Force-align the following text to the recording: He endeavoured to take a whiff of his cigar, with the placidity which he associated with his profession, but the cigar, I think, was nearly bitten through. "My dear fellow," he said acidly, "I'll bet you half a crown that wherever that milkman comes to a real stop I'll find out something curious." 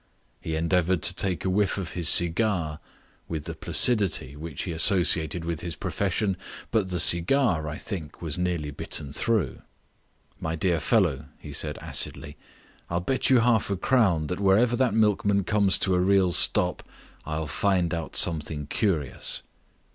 He 0.41 0.55
endeavoured 0.55 1.03
to 1.03 1.13
take 1.13 1.45
a 1.45 1.49
whiff 1.51 1.77
of 1.77 1.91
his 1.91 2.09
cigar, 2.09 2.79
with 3.27 3.45
the 3.45 3.53
placidity 3.53 4.35
which 4.35 4.63
he 4.63 4.71
associated 4.71 5.45
with 5.45 5.59
his 5.59 5.75
profession, 5.75 6.37
but 6.71 6.89
the 6.89 6.99
cigar, 6.99 7.67
I 7.67 7.77
think, 7.77 8.19
was 8.19 8.35
nearly 8.35 8.71
bitten 8.71 9.13
through. 9.13 9.61
"My 10.39 10.55
dear 10.55 10.79
fellow," 10.79 11.25
he 11.37 11.53
said 11.53 11.77
acidly, 11.81 12.35
"I'll 12.89 12.99
bet 12.99 13.29
you 13.29 13.41
half 13.41 13.69
a 13.69 13.77
crown 13.77 14.25
that 14.25 14.39
wherever 14.39 14.75
that 14.75 14.95
milkman 14.95 15.43
comes 15.43 15.77
to 15.77 15.93
a 15.93 15.99
real 15.99 16.31
stop 16.31 16.81
I'll 17.23 17.45
find 17.45 17.93
out 17.93 18.15
something 18.15 18.65
curious." 18.65 19.43